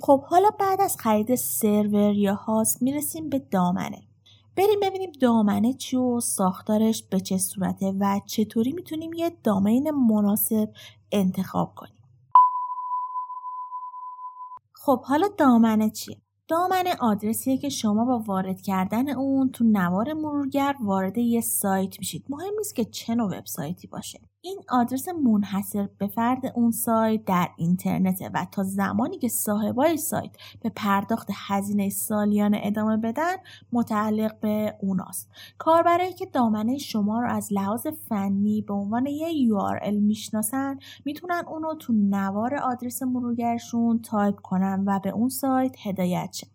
خب 0.00 0.24
حالا 0.24 0.50
بعد 0.50 0.80
از 0.80 0.96
خرید 0.96 1.34
سرور 1.34 2.14
یا 2.14 2.34
هاست 2.34 2.82
می‌رسیم 2.82 3.28
به 3.28 3.38
دامنه. 3.38 4.02
بریم 4.56 4.80
ببینیم 4.82 5.12
دامنه 5.20 5.72
چی 5.72 5.96
و 5.96 6.20
ساختارش 6.20 7.02
به 7.02 7.20
چه 7.20 7.38
صورته 7.38 7.94
و 8.00 8.20
چطوری 8.26 8.72
می‌تونیم 8.72 9.12
یه 9.12 9.32
دامین 9.44 9.90
مناسب 9.90 10.68
انتخاب 11.12 11.74
کنیم. 11.76 11.98
خب 14.74 15.04
حالا 15.04 15.28
دامنه 15.38 15.90
چیه؟ 15.90 16.21
دامنه 16.52 16.84
آدرسیه 17.00 17.58
که 17.58 17.68
شما 17.68 18.04
با 18.04 18.18
وارد 18.18 18.60
کردن 18.60 19.08
اون 19.08 19.50
تو 19.50 19.64
نوار 19.64 20.12
مرورگر 20.12 20.74
وارد 20.80 21.18
یه 21.18 21.40
سایت 21.40 21.98
میشید. 21.98 22.24
مهم 22.28 22.54
نیست 22.58 22.74
که 22.74 22.84
چه 22.84 23.14
نوع 23.14 23.38
وبسایتی 23.38 23.86
باشه. 23.86 24.20
این 24.44 24.60
آدرس 24.68 25.08
منحصر 25.08 25.88
به 25.98 26.06
فرد 26.06 26.52
اون 26.54 26.70
سایت 26.70 27.24
در 27.24 27.48
اینترنته 27.56 28.30
و 28.34 28.46
تا 28.52 28.62
زمانی 28.62 29.18
که 29.18 29.28
صاحبای 29.28 29.96
سایت 29.96 30.30
به 30.60 30.72
پرداخت 30.76 31.28
هزینه 31.34 31.88
سالیانه 31.88 32.60
ادامه 32.62 32.96
بدن 32.96 33.36
متعلق 33.72 34.40
به 34.40 34.74
اوناست. 34.80 35.30
کاربرایی 35.58 36.12
که 36.12 36.26
دامنه 36.26 36.78
شما 36.78 37.20
رو 37.20 37.30
از 37.30 37.52
لحاظ 37.52 37.86
فنی 37.86 38.62
به 38.62 38.74
عنوان 38.74 39.06
یه 39.06 39.48
URL 39.48 39.94
می‌شناسن 39.94 40.78
می‌تونن 41.04 41.42
اونو 41.48 41.74
تو 41.74 41.92
نوار 41.92 42.54
آدرس 42.54 43.02
مرورگرشون 43.02 43.98
تایپ 43.98 44.40
کنن 44.40 44.84
و 44.86 45.00
به 45.00 45.10
اون 45.10 45.28
سایت 45.28 45.76
هدایت 45.86 46.32
شن 46.32 46.46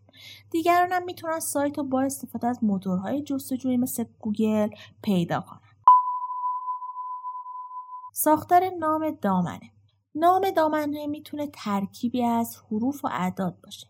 دیگران 0.51 0.91
هم 0.91 1.03
می‌تونن 1.05 1.39
سایت 1.39 1.77
رو 1.77 1.83
با 1.83 2.01
استفاده 2.01 2.47
از 2.47 2.63
موتورهای 2.63 3.21
جستجویی 3.21 3.77
مثل 3.77 4.03
گوگل 4.19 4.69
پیدا 5.01 5.41
کنن. 5.41 5.66
ساختار 8.19 8.69
نام 8.79 9.11
دامنه. 9.21 9.71
نام 10.15 10.51
دامنه 10.51 11.07
می‌تونه 11.07 11.47
ترکیبی 11.47 12.23
از 12.23 12.57
حروف 12.57 13.05
و 13.05 13.07
اعداد 13.11 13.61
باشه. 13.63 13.87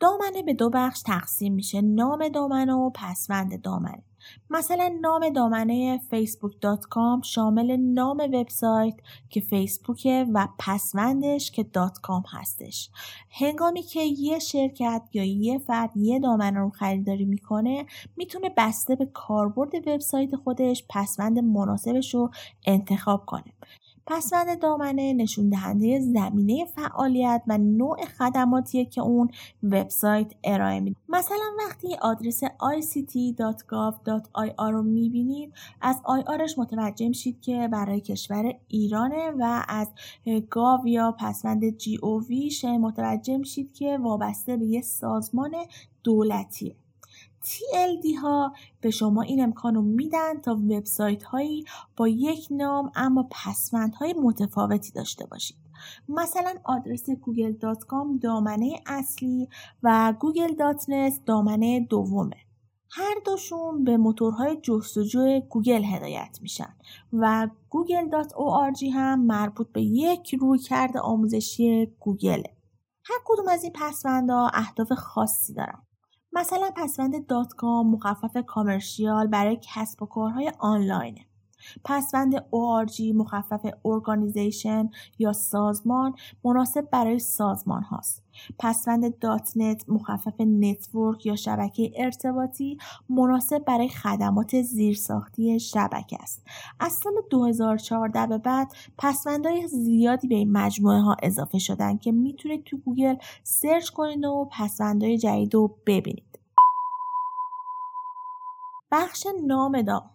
دامنه 0.00 0.42
به 0.42 0.54
دو 0.54 0.70
بخش 0.70 1.02
تقسیم 1.02 1.54
میشه. 1.54 1.80
نام 1.80 2.28
دامنه 2.28 2.74
و 2.74 2.90
پسوند 2.90 3.62
دامنه. 3.62 4.04
مثلا 4.50 4.98
نام 5.00 5.28
دامنه 5.28 5.98
facebook.com 5.98 7.26
شامل 7.26 7.76
نام 7.76 8.16
وبسایت 8.16 8.94
که 9.30 9.40
فیسبوکه 9.40 10.26
و 10.34 10.48
پسوندش 10.58 11.50
که 11.50 11.62
dot 11.62 11.98
com 11.98 12.22
هستش. 12.32 12.90
هنگامی 13.30 13.82
که 13.82 14.00
یه 14.00 14.38
شرکت 14.38 15.02
یا 15.12 15.24
یه 15.24 15.58
فرد 15.58 15.96
یه 15.96 16.18
دامنه 16.18 16.58
رو 16.58 16.70
خریداری 16.70 17.24
می‌کنه 17.24 17.86
می‌تونه 18.16 18.50
بسته 18.56 18.96
به 18.96 19.06
کاربرد 19.06 19.88
وبسایت 19.88 20.36
خودش 20.36 20.84
پسوند 20.90 21.38
مناسبش 21.38 22.14
رو 22.14 22.30
انتخاب 22.66 23.26
کنه. 23.26 23.52
پسوند 24.10 24.60
دامنه 24.60 25.12
نشون 25.12 25.48
دهنده 25.48 26.00
زمینه 26.00 26.64
فعالیت 26.64 27.42
و 27.46 27.58
نوع 27.58 28.04
خدماتیه 28.04 28.84
که 28.84 29.00
اون 29.00 29.30
وبسایت 29.62 30.32
ارائه 30.44 30.80
میده. 30.80 30.96
مثلا 31.08 31.44
وقتی 31.58 31.96
آدرس 32.02 32.44
ict.gov.ir 32.44 33.50
رو 34.70 34.82
می‌بینید 34.82 35.52
از 35.80 36.02
IRش 36.04 36.58
متوجه 36.58 37.08
میشید 37.08 37.40
که 37.40 37.68
برای 37.72 38.00
کشور 38.00 38.54
ایرانه 38.68 39.30
و 39.38 39.64
از 39.68 39.88
گاو 40.50 40.88
یا 40.88 41.16
پسوند 41.18 41.78
GOV 41.78 42.64
متوجه 42.64 43.36
میشید 43.36 43.72
که 43.72 43.98
وابسته 43.98 44.56
به 44.56 44.64
یه 44.64 44.80
سازمان 44.80 45.54
دولتیه. 46.04 46.76
TLD 47.44 48.16
ها 48.22 48.52
به 48.80 48.90
شما 48.90 49.22
این 49.22 49.42
امکان 49.42 49.74
رو 49.74 49.82
میدن 49.82 50.40
تا 50.40 50.54
وبسایت 50.54 51.22
هایی 51.22 51.64
با 51.96 52.08
یک 52.08 52.48
نام 52.50 52.92
اما 52.94 53.28
های 54.00 54.14
متفاوتی 54.22 54.92
داشته 54.92 55.26
باشید. 55.26 55.56
مثلا 56.08 56.54
آدرس 56.64 57.10
google.com 57.10 58.20
دامنه 58.22 58.80
اصلی 58.86 59.48
و 59.82 60.14
google.net 60.20 61.20
دامنه 61.26 61.80
دومه. 61.80 62.36
هر 62.90 63.14
دوشون 63.26 63.84
به 63.84 63.96
موتورهای 63.96 64.56
جستجوی 64.62 65.40
گوگل 65.40 65.84
هدایت 65.84 66.38
میشن 66.42 66.74
و 67.12 67.48
google.org 67.70 68.82
هم 68.94 69.26
مربوط 69.26 69.72
به 69.72 69.82
یک 69.82 70.34
رویکرد 70.34 70.96
آموزشی 70.96 71.86
گوگله. 72.00 72.56
هر 73.04 73.18
کدوم 73.24 73.48
از 73.48 73.62
این 73.62 73.72
پسوندها 73.74 74.50
اهداف 74.54 74.92
خاصی 74.92 75.54
دارن. 75.54 75.87
مثلا 76.32 76.70
پسوند 76.76 77.26
.com 77.26 77.90
مخفف 77.90 78.36
commercial 78.46 79.26
برای 79.26 79.58
کسب 79.62 80.02
و 80.02 80.06
کارهای 80.06 80.52
آنلاینه. 80.58 81.26
پسوند 81.84 82.36
ORG 82.36 83.00
مخفف 83.14 83.66
organization 83.84 84.90
یا 85.18 85.32
سازمان 85.32 86.14
مناسب 86.44 86.88
برای 86.90 87.18
سازمان 87.18 87.82
هاست. 87.82 88.22
پسوند 88.58 89.18
.net 89.18 89.84
مخفف 89.88 90.40
network 90.40 91.26
یا 91.26 91.36
شبکه 91.36 91.92
ارتباطی 91.96 92.78
مناسب 93.08 93.64
برای 93.64 93.88
خدمات 93.88 94.62
زیرساختی 94.62 95.60
شبکه 95.60 96.18
است. 96.22 96.46
از 96.80 96.92
سال 96.92 97.12
2014 97.30 98.26
به 98.26 98.38
بعد 98.38 98.72
پسوندهای 98.98 99.68
زیادی 99.68 100.28
به 100.28 100.34
این 100.34 100.52
مجموعه 100.52 101.00
ها 101.00 101.16
اضافه 101.22 101.58
شدن 101.58 101.96
که 101.96 102.12
می‌تونید 102.12 102.64
تو 102.64 102.76
گوگل 102.76 103.16
سرچ 103.42 103.90
کنید 103.90 104.24
و 104.24 104.48
پسوندهای 104.52 105.18
جدید 105.18 105.54
رو 105.54 105.76
ببینید. 105.86 106.38
بخش 108.92 109.26
نام 109.46 109.82
دام 109.82 110.10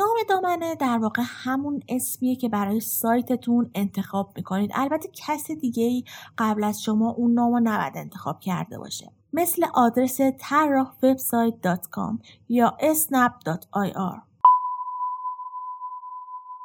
نام 0.00 0.16
دامنه 0.28 0.74
در 0.74 0.98
واقع 0.98 1.22
همون 1.26 1.82
اسمیه 1.88 2.36
که 2.36 2.48
برای 2.48 2.80
سایتتون 2.80 3.70
انتخاب 3.74 4.32
می‌کنید. 4.36 4.70
البته 4.74 5.08
کس 5.12 5.50
دیگه 5.50 5.84
ای 5.84 6.04
قبل 6.38 6.64
از 6.64 6.82
شما 6.82 7.10
اون 7.10 7.34
نام 7.34 7.52
رو 7.52 7.60
نباید 7.62 7.96
انتخاب 7.96 8.40
کرده 8.40 8.78
باشه. 8.78 9.12
مثل 9.32 9.66
آدرس 9.74 10.18
طراح 10.38 10.92
یا 12.48 12.76
snap.ir 12.80 14.20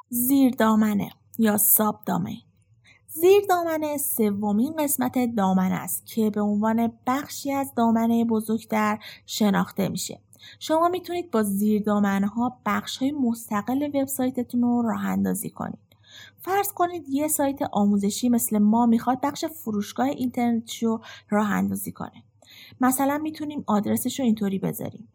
زیر 0.09 0.55
دامنه 0.55 1.09
یا 1.39 1.57
ساب 1.57 2.01
دامنه 2.05 2.37
زیر 3.07 3.45
دامنه 3.49 3.97
سومین 3.97 4.73
قسمت 4.79 5.35
دامنه 5.37 5.75
است 5.75 6.05
که 6.05 6.29
به 6.29 6.41
عنوان 6.41 6.91
بخشی 7.07 7.51
از 7.51 7.73
دامنه 7.75 8.25
بزرگتر 8.25 8.99
شناخته 9.25 9.89
میشه. 9.89 10.24
شما 10.59 10.89
می‌تونید 10.89 11.31
با 11.31 11.43
زیر 11.43 11.89
ها 11.89 12.59
بخش 12.65 12.97
های 12.97 13.11
مستقل 13.11 13.89
وبسایتتون 13.93 14.61
رو 14.61 14.81
راه 14.81 15.05
اندازی 15.05 15.49
کنید. 15.49 15.79
فرض 16.41 16.71
کنید 16.71 17.09
یه 17.09 17.27
سایت 17.27 17.59
آموزشی 17.71 18.29
مثل 18.29 18.57
ما 18.57 18.85
می‌خواد 18.85 19.21
بخش 19.21 19.45
فروشگاه 19.45 20.07
اینترنتی 20.07 20.85
رو 20.85 21.01
راه 21.29 21.51
اندازی 21.51 21.91
کنه. 21.91 22.23
مثلا 22.81 23.17
می‌تونیم 23.17 23.63
آدرسش 23.67 24.19
رو 24.19 24.25
اینطوری 24.25 24.59
بذاریم 24.59 25.07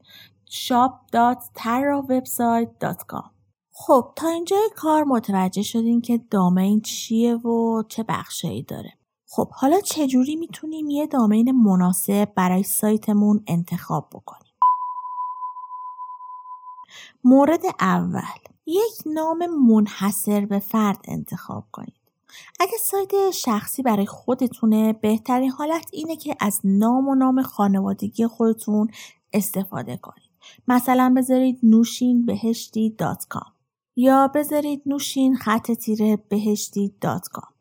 shop.terrawebsite.com 0.50 3.30
خب 3.72 4.12
تا 4.16 4.28
اینجای 4.28 4.70
کار 4.76 5.04
متوجه 5.04 5.62
شدیم 5.62 6.00
که 6.00 6.20
دامین 6.30 6.80
چیه 6.80 7.36
و 7.36 7.82
چه 7.88 8.02
بخشایی 8.02 8.62
داره. 8.62 8.92
خب 9.26 9.48
حالا 9.52 9.80
چجوری 9.80 10.36
می‌تونیم 10.36 10.90
یه 10.90 11.06
دامین 11.06 11.50
مناسب 11.50 12.28
برای 12.34 12.62
سایتمون 12.62 13.44
انتخاب 13.46 14.08
بکنیم؟ 14.12 14.49
مورد 17.24 17.62
اول 17.80 18.22
یک 18.66 19.02
نام 19.06 19.46
منحصر 19.46 20.46
به 20.46 20.58
فرد 20.58 20.98
انتخاب 21.08 21.64
کنید. 21.72 22.00
اگه 22.60 22.76
سایت 22.80 23.30
شخصی 23.30 23.82
برای 23.82 24.06
خودتونه 24.06 24.92
بهترین 24.92 25.50
حالت 25.50 25.90
اینه 25.92 26.16
که 26.16 26.36
از 26.40 26.60
نام 26.64 27.08
و 27.08 27.14
نام 27.14 27.42
خانوادگی 27.42 28.26
خودتون 28.26 28.90
استفاده 29.32 29.96
کنید. 29.96 30.30
مثلا 30.68 31.14
بذارید 31.16 31.58
نوشین 31.62 32.26
بهشتی 32.26 32.90
dot 32.90 33.26
com 33.28 33.52
یا 33.96 34.28
بذارید 34.34 34.82
نوشین 34.86 35.36
خط 35.36 35.72
تیره 35.72 36.16
بهشتی 36.16 36.94
dot 37.00 37.28
com. 37.28 37.52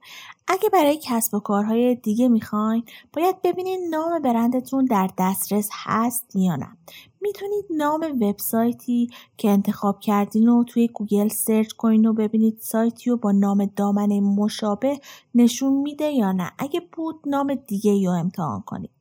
اگه 0.48 0.70
برای 0.70 1.00
کسب 1.04 1.34
و 1.34 1.40
کارهای 1.40 1.96
دیگه 1.96 2.28
می‌خواین 2.28 2.84
باید 3.14 3.42
ببینید 3.42 3.80
نام 3.90 4.22
برندتون 4.22 4.86
در 4.86 5.10
دسترس 5.18 5.70
هست 5.74 6.36
یا 6.36 6.56
نه 6.56 6.78
می‌تونید 7.22 7.66
نام 7.70 8.02
وبسایتی 8.22 9.10
که 9.38 9.50
انتخاب 9.50 10.00
کردین 10.00 10.48
رو 10.48 10.64
توی 10.64 10.88
گوگل 10.88 11.28
سرچ 11.28 11.72
کنین 11.72 12.06
و 12.06 12.14
ببینید 12.14 12.58
سایتی 12.60 13.10
رو 13.10 13.18
با 13.18 13.32
نام 13.32 13.66
دامنه 13.66 14.22
مشابه 14.22 15.00
نشون 15.36 15.74
میده 15.74 16.06
یا 16.06 16.32
نه 16.32 16.52
اگه 16.58 16.82
بود 16.92 17.20
نام 17.26 17.56
دیگه 17.56 18.06
رو 18.08 18.12
امتحان 18.12 18.62
کنید 18.62 18.92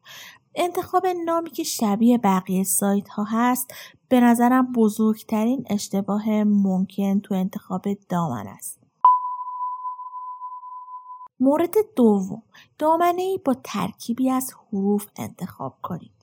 انتخاب 0.55 1.07
نامی 1.07 1.51
که 1.51 1.63
شبیه 1.63 2.19
بقیه 2.19 2.65
سایت 2.65 3.09
ها 3.09 3.25
هست 3.29 3.75
به 4.09 4.21
نظرم 4.21 4.73
بزرگترین 4.73 5.65
اشتباه 5.71 6.45
ممکن 6.45 7.21
تو 7.21 7.35
انتخاب 7.35 7.83
دامن 8.09 8.47
است. 8.47 8.79
مورد 11.41 11.75
دوم 11.97 12.43
دامنه 12.79 13.23
ای 13.23 13.41
با 13.45 13.55
ترکیبی 13.65 14.31
از 14.31 14.55
حروف 14.55 15.07
انتخاب 15.17 15.79
کنید. 15.83 16.18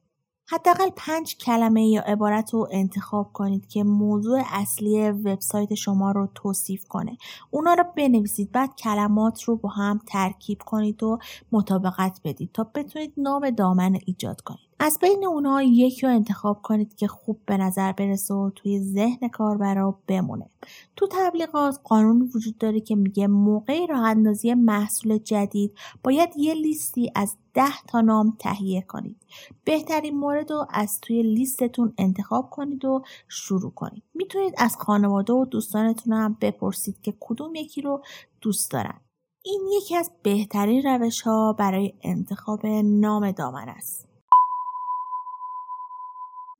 حداقل 0.48 0.90
پنج 0.96 1.38
کلمه 1.38 1.88
یا 1.88 2.02
عبارت 2.02 2.54
رو 2.54 2.68
انتخاب 2.72 3.34
کنید 3.34 3.68
که 3.68 3.84
موضوع 3.84 4.42
اصلی 4.52 5.10
وبسایت 5.10 5.74
شما 5.74 6.12
رو 6.12 6.28
توصیف 6.36 6.88
کنه. 6.88 7.18
اونا 7.52 7.74
رو 7.74 7.84
بنویسید 7.98 8.52
بعد 8.52 8.75
کلمات 8.75 9.44
رو 9.44 9.56
با 9.56 9.70
هم 9.70 10.00
ترکیب 10.08 10.62
کنید 10.66 11.04
و 11.04 11.20
مطابقت 11.52 12.20
بدید 12.24 12.52
تا 12.54 12.64
بتونید 12.64 13.14
نام 13.18 13.50
دامن 13.50 14.00
ایجاد 14.06 14.42
کنید. 14.42 14.65
از 14.79 15.00
بین 15.01 15.25
اونها 15.25 15.62
یکی 15.63 16.01
رو 16.01 16.13
انتخاب 16.13 16.62
کنید 16.62 16.96
که 16.96 17.08
خوب 17.08 17.39
به 17.46 17.58
نظر 17.58 17.91
برسه 17.91 18.34
و 18.34 18.50
توی 18.55 18.79
ذهن 18.79 19.27
کاربرا 19.27 20.00
بمونه. 20.08 20.50
تو 20.96 21.08
تبلیغات 21.12 21.79
قانون 21.84 22.32
وجود 22.36 22.58
داره 22.58 22.79
که 22.79 22.96
میگه 22.96 23.27
موقع 23.27 23.86
راه 23.86 24.01
اندازی 24.01 24.53
محصول 24.53 25.17
جدید 25.17 25.77
باید 26.03 26.29
یه 26.38 26.53
لیستی 26.53 27.12
از 27.15 27.36
ده 27.53 27.82
تا 27.88 28.01
نام 28.01 28.38
تهیه 28.39 28.82
کنید. 28.82 29.17
بهترین 29.63 30.17
مورد 30.17 30.51
رو 30.51 30.67
از 30.70 31.00
توی 31.01 31.24
لیستتون 31.24 31.94
انتخاب 31.98 32.50
کنید 32.50 32.86
و 32.86 33.03
شروع 33.27 33.72
کنید. 33.72 34.03
می‌تونید 34.13 34.53
از 34.58 34.77
خانواده 34.77 35.34
و 35.34 35.46
دوستانتون 35.46 36.13
هم 36.13 36.38
بپرسید 36.41 37.01
که 37.01 37.13
کدوم 37.20 37.55
یکی 37.55 37.82
رو 37.82 38.03
دوست 38.41 38.72
دارن. 38.72 39.01
این 39.46 39.62
یکی 39.77 39.96
از 39.96 40.12
بهترین 40.24 40.84
روش 40.84 41.22
ها 41.22 41.53
برای 41.53 41.94
انتخاب 42.01 42.65
نام 42.84 43.32
دامن 43.32 43.70
است. 43.70 44.15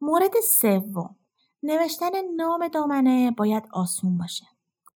مورد 0.02 0.34
سوم. 0.62 1.16
نوشتن 1.64 2.12
نام 2.36 2.68
دامنه 2.68 3.32
باید 3.32 3.64
آسون 3.72 4.18
باشه. 4.18 4.46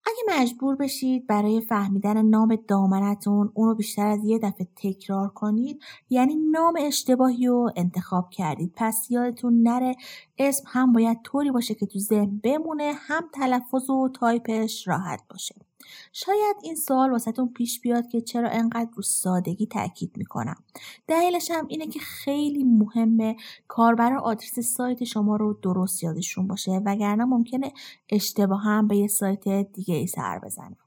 اگه 0.05 0.39
مجبور 0.39 0.75
بشید 0.75 1.27
برای 1.27 1.61
فهمیدن 1.61 2.25
نام 2.25 2.55
دامنتون 2.67 3.51
اون 3.53 3.69
رو 3.69 3.75
بیشتر 3.75 4.07
از 4.07 4.19
یه 4.23 4.39
دفعه 4.39 4.67
تکرار 4.75 5.29
کنید 5.29 5.83
یعنی 6.09 6.35
نام 6.35 6.73
اشتباهی 6.79 7.47
رو 7.47 7.71
انتخاب 7.75 8.29
کردید. 8.29 8.73
پس 8.75 9.07
یادتون 9.09 9.61
نره 9.61 9.95
اسم 10.37 10.63
هم 10.67 10.93
باید 10.93 11.21
طوری 11.23 11.51
باشه 11.51 11.75
که 11.75 11.85
تو 11.85 11.99
ذهن 11.99 12.41
بمونه 12.43 12.93
هم 12.95 13.29
تلفظ 13.33 13.89
و 13.89 14.09
تایپش 14.09 14.87
راحت 14.87 15.21
باشه. 15.29 15.66
شاید 16.13 16.55
این 16.63 16.75
سوال 16.75 17.11
واسهتون 17.11 17.53
پیش 17.53 17.81
بیاد 17.81 18.07
که 18.07 18.21
چرا 18.21 18.49
انقدر 18.49 18.89
رو 18.95 19.03
سادگی 19.03 19.65
تاکید 19.67 20.11
می‌کنم 20.17 20.63
دلیلش 21.07 21.51
هم 21.51 21.67
اینه 21.67 21.87
که 21.87 21.99
خیلی 21.99 22.63
مهمه 22.63 23.35
کاربر 23.67 24.13
آدرس 24.13 24.59
سایت 24.59 25.03
شما 25.03 25.35
رو 25.35 25.53
درست 25.61 26.03
یادشون 26.03 26.47
باشه 26.47 26.71
وگرنه 26.85 27.25
ممکنه 27.25 27.73
اشتباه 28.09 28.63
هم 28.63 28.87
به 28.87 28.97
یه 28.97 29.07
سایت 29.07 29.49
دیگه 29.49 29.95
ای 29.95 30.07
سر 30.07 30.39
بزنه 30.39 30.77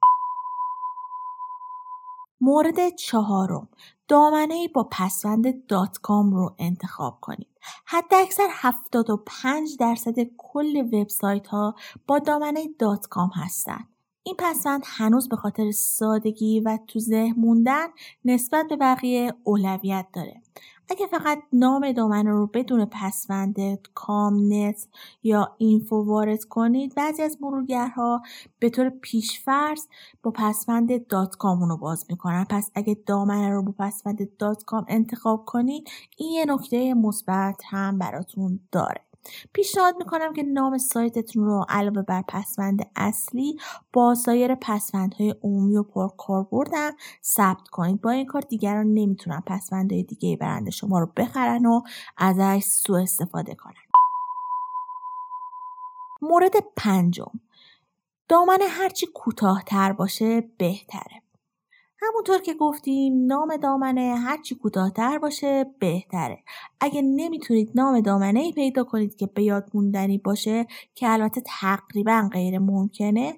مورد 2.40 2.94
چهارم 2.96 3.68
دامنه 4.08 4.68
با 4.74 4.88
پسوند 4.90 5.66
دات 5.66 5.98
کام 5.98 6.34
رو 6.34 6.54
انتخاب 6.58 7.18
کنید. 7.20 7.46
حتی 7.84 8.16
اکثر 8.16 8.48
75 8.50 9.76
درصد 9.78 10.14
کل 10.38 10.76
وبسایت 10.92 11.46
ها 11.46 11.74
با 12.06 12.18
دامنه 12.18 12.68
dot 12.78 13.06
com 13.06 13.30
هستند. 13.34 13.88
این 14.30 14.36
پسوند 14.38 14.82
هنوز 14.86 15.28
به 15.28 15.36
خاطر 15.36 15.70
سادگی 15.70 16.60
و 16.60 16.78
تو 16.86 16.98
ذهن 16.98 17.34
موندن 17.40 17.86
نسبت 18.24 18.66
به 18.68 18.76
بقیه 18.76 19.34
اولویت 19.44 20.06
داره. 20.12 20.42
اگه 20.88 21.06
فقط 21.06 21.38
نام 21.52 21.92
دامنه 21.92 22.30
رو 22.30 22.46
بدون 22.46 22.84
پسوند 22.84 23.56
com 23.94 24.52
net 24.52 24.88
یا 25.22 25.54
info 25.58 25.96
وارد 25.96 26.44
کنید 26.44 26.94
بعضی 26.94 27.22
از 27.22 27.38
مرورگرها 27.40 28.22
به 28.58 28.70
طور 28.70 28.90
پیشفرض 28.90 29.86
با 30.22 30.30
پسوند 30.30 31.06
dot 31.06 31.36
com 31.36 31.68
رو 31.68 31.76
باز 31.76 32.06
می‌کنن 32.08 32.44
پس 32.50 32.70
اگه 32.74 32.96
دامنه 33.06 33.50
رو 33.50 33.62
با 33.62 33.74
پسوند 33.78 34.36
dot 34.38 34.64
com 34.64 34.84
انتخاب 34.88 35.44
کنید 35.44 35.88
این 36.16 36.32
یه 36.32 36.44
نکته 36.44 36.94
مثبت 36.94 37.62
هم 37.70 37.98
براتون 37.98 38.60
داره 38.72 39.09
پیشنهاد 39.52 39.94
می‌کنم 39.98 40.33
که 40.33 40.42
نام 40.42 40.78
سایتتون 40.78 41.44
رو 41.44 41.64
علاوه 41.68 42.02
بر 42.02 42.22
پسوند 42.28 42.90
اصلی 42.96 43.59
با 43.92 44.14
سایر 44.14 44.54
پسوندهای 44.54 45.35
عمومی 45.42 45.76
و 45.76 45.83
پرکاربردم 45.83 46.92
ثبت 47.24 47.68
کنید. 47.68 48.00
با 48.00 48.11
این 48.11 48.26
کار 48.26 48.42
دیگران 48.42 48.87
نمی‌تونن 48.87 49.42
پسوندهای 49.46 50.02
دیگه 50.02 50.37
برند 50.37 50.70
شما 50.70 50.98
رو 50.98 51.06
بخرن 51.16 51.66
و 51.66 51.83
ازش 52.16 52.64
سوء 52.64 53.02
استفاده 53.02 53.54
کنن. 53.54 53.74
مورد 56.22 56.52
پنجم. 56.76 57.40
دامن 58.28 58.59
هرچی 58.68 59.06
کوتاهتر 59.14 59.92
باشه 59.92 60.40
بهتره. 60.59 61.22
همونطور 62.02 62.38
که 62.38 62.54
گفتیم 62.54 63.26
نام 63.26 63.56
دامنه 63.56 64.16
هرچی 64.16 64.54
کوتاهتر 64.54 65.18
باشه 65.18 65.66
بهتره. 65.78 66.44
اگه 66.80 67.02
نمی‌تونید 67.02 67.70
نام 67.74 68.00
دامنه 68.00 68.40
ای 68.40 68.52
پیدا 68.52 68.84
کنید 68.84 69.16
که 69.16 69.26
به 69.26 69.42
یاد 69.42 69.70
موندنی 69.74 70.18
باشه 70.18 70.66
که 70.94 71.10
البته 71.10 71.42
تقریبا 71.46 72.28
غیر 72.32 72.58
ممکنه 72.58 73.36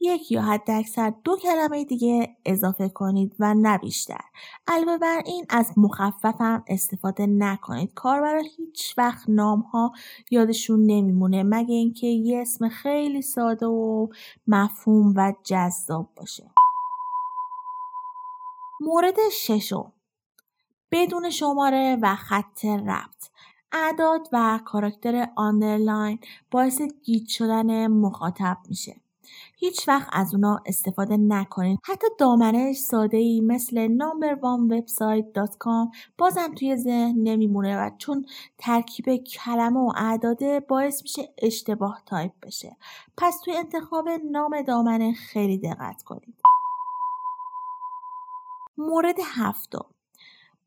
یک 0.00 0.32
یا 0.32 0.42
حد 0.42 0.70
اکثر 0.70 1.12
دو 1.24 1.36
کلمه 1.36 1.84
دیگه 1.84 2.36
اضافه 2.44 2.88
کنید 2.88 3.36
و 3.38 3.54
نه 3.54 3.78
بیشتر. 3.78 4.20
علاوه 4.68 4.98
بر 4.98 5.22
این 5.26 5.46
از 5.48 5.72
مخفف 5.76 6.40
هم 6.40 6.64
استفاده 6.68 7.26
نکنید. 7.26 7.94
کاربرا 7.94 8.42
هیچ 8.56 8.94
وقت 8.98 9.24
نام 9.28 9.60
ها 9.60 9.92
یادشون 10.30 10.86
نمیمونه 10.86 11.42
مگه 11.42 11.74
اینکه 11.74 12.06
یه 12.06 12.40
اسم 12.40 12.68
خیلی 12.68 13.22
ساده 13.22 13.66
و 13.66 14.08
مفهوم 14.46 15.14
و 15.16 15.32
جذاب 15.44 16.10
باشه. 16.16 16.51
مورد 18.84 19.16
ششم. 19.32 19.92
بدون 20.90 21.30
شماره 21.30 21.98
و 22.02 22.14
خط 22.14 22.64
ربط. 22.64 23.30
اعداد 23.72 24.28
و 24.32 24.60
کاراکتر 24.64 25.28
underline 25.36 26.18
باعث 26.50 26.82
گیج 27.04 27.28
شدن 27.28 27.86
مخاطب 27.86 28.56
میشه. 28.68 28.96
هیچ 29.56 29.88
وقت 29.88 30.08
از 30.12 30.34
اونا 30.34 30.62
استفاده 30.66 31.16
نکنید. 31.16 31.78
حتی 31.84 32.06
دامنه 32.18 32.72
ساده 32.72 33.16
ای 33.16 33.40
مثل 33.40 33.98
number1website.com 33.98 35.96
بازم 36.18 36.54
توی 36.54 36.76
ذهن 36.76 37.14
نمیمونه 37.16 37.86
و 37.86 37.90
چون 37.98 38.26
ترکیب 38.58 39.16
کلمه 39.16 39.80
و 39.80 39.92
اعداده 39.96 40.60
باعث 40.60 41.02
میشه 41.02 41.34
اشتباه 41.38 42.02
تایپ 42.06 42.32
بشه. 42.42 42.76
پس 43.16 43.40
توی 43.44 43.56
انتخاب 43.56 44.08
نام 44.30 44.62
دامنه 44.62 45.12
خیلی 45.12 45.58
دقت 45.58 46.02
کنید. 46.02 46.41
مورد 48.76 49.16
هفتم 49.24 49.86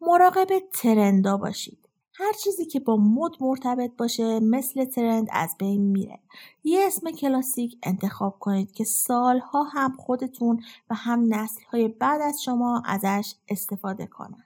مراقب 0.02 0.48
ترندا 0.74 1.38
باشید 1.38 1.86
هر 2.18 2.34
چیزی 2.34 2.66
که 2.66 2.80
با 2.80 2.98
مد 2.98 3.32
مرتبط 3.42 3.92
باشه 3.98 4.40
مثل 4.40 4.86
ترند 4.86 5.28
از 5.32 5.56
بین 5.60 5.82
میره. 5.82 6.20
یه 6.64 6.84
اسم 6.88 7.12
کلاسیک 7.12 7.78
انتخاب 7.84 8.40
کنید 8.40 8.72
که 8.72 8.84
سالها 8.84 9.64
هم 9.64 9.98
خودتون 9.98 10.64
و 10.90 10.96
هم 10.96 11.34
نسلهای 11.34 11.88
بعد 11.88 12.22
از 12.22 12.44
شما 12.44 12.84
ازش 12.86 13.36
استفاده 13.50 14.08
کنن. 14.08 14.44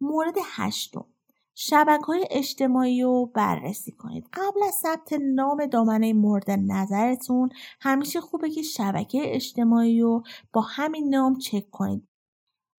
مورد 0.00 0.34
هشتم 0.56 1.06
شبکه 1.54 2.04
های 2.06 2.26
اجتماعی 2.30 3.02
رو 3.02 3.30
بررسی 3.34 3.92
کنید. 3.92 4.28
قبل 4.32 4.62
از 4.68 4.74
ثبت 4.74 5.12
نام 5.12 5.66
دامنه 5.66 6.12
مورد 6.12 6.50
نظرتون 6.50 7.48
همیشه 7.80 8.20
خوبه 8.20 8.50
که 8.50 8.62
شبکه 8.62 9.34
اجتماعی 9.34 10.00
رو 10.00 10.22
با 10.52 10.60
همین 10.60 11.14
نام 11.14 11.38
چک 11.38 11.70
کنید. 11.70 12.08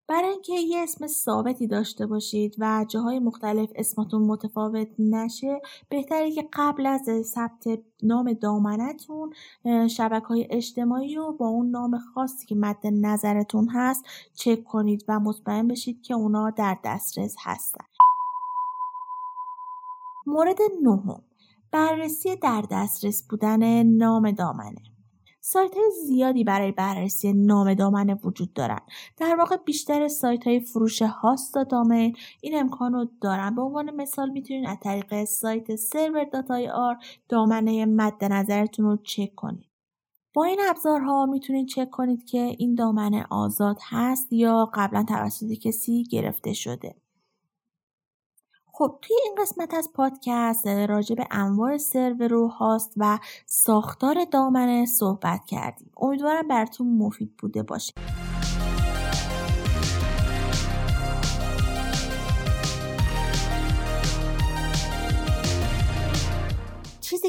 برای 0.09 0.31
اینکه 0.31 0.53
یه 0.53 0.83
اسم 0.83 1.07
ثابتی 1.07 1.67
داشته 1.67 2.07
باشید 2.07 2.55
و 2.59 2.87
جاهای 2.89 3.19
مختلف 3.19 3.71
اسمتون 3.75 4.23
متفاوت 4.23 4.89
نشه 4.99 5.61
بهتره 5.89 6.31
که 6.31 6.49
قبل 6.53 6.87
از 6.87 7.09
ثبت 7.23 7.65
نام 8.03 8.33
دامنتون 8.33 9.33
شبکه 9.89 10.27
های 10.27 10.47
اجتماعی 10.51 11.15
رو 11.15 11.33
با 11.33 11.47
اون 11.47 11.71
نام 11.71 11.99
خاصی 11.99 12.47
که 12.47 12.55
مد 12.55 12.87
نظرتون 12.87 13.69
هست 13.69 14.05
چک 14.35 14.65
کنید 14.65 15.05
و 15.09 15.21
مطمئن 15.21 15.69
بشید 15.69 16.03
که 16.03 16.15
اونا 16.15 16.51
در 16.51 16.79
دسترس 16.85 17.35
هستن. 17.39 17.85
مورد 20.27 20.59
نهم. 20.83 21.23
بررسی 21.71 22.37
در 22.37 22.65
دسترس 22.71 23.27
بودن 23.31 23.83
نام 23.83 24.31
دامنه. 24.31 24.83
سایت 25.41 25.75
های 25.75 25.91
زیادی 26.07 26.45
برای 26.45 26.73
بررسی 26.73 27.33
نام 27.33 27.75
دامنه 27.75 28.15
وجود 28.15 28.53
دارن. 28.53 28.81
در 29.17 29.37
واقع 29.37 29.57
بیشتر 29.57 30.09
سایت 30.09 30.47
های 30.47 30.61
فروش 30.61 31.03
هاست 31.03 31.55
دامین 31.55 32.17
این 32.41 32.59
امکان 32.59 32.93
رو 32.93 33.07
دارن. 33.21 33.55
به 33.55 33.63
عنوان 33.63 33.91
مثال 33.91 34.31
می‌تونید 34.31 34.69
از 34.69 34.77
طریق 34.83 35.25
سایت 35.25 35.77
سرور 35.77 36.25
داتای 36.25 36.69
آر 36.69 36.97
دامنه 37.29 37.87
مد 37.87 38.25
نظرتون 38.25 38.85
رو 38.85 38.97
چک 38.97 39.35
کنید 39.35 39.69
با 40.35 40.45
این 40.45 40.61
ابزارها 40.69 41.27
می‌تونید 41.27 41.69
چک 41.69 41.91
کنید 41.91 42.25
که 42.25 42.57
این 42.59 42.75
دامنه 42.75 43.27
آزاد 43.31 43.79
هست 43.83 44.33
یا 44.33 44.71
قبلا 44.75 45.05
توسط 45.09 45.53
کسی 45.53 46.05
گرفته 46.05 46.53
شده. 46.53 47.04
خب 48.77 48.99
توی 49.03 49.17
این 49.25 49.35
قسمت 49.39 49.75
از 49.75 49.91
پادکست 49.95 50.67
راجع 50.67 51.15
به 51.15 51.27
انواع 51.31 51.77
سرور 51.77 52.35
هاست 52.35 52.93
و 52.97 53.19
ساختار 53.47 54.25
دامنه 54.25 54.87
صحبت 54.87 55.45
کردیم. 55.47 55.91
امیدوارم 55.97 56.49
براتون 56.49 56.99
مفید 56.99 57.37
بوده 57.37 57.63
باشه. 57.63 57.93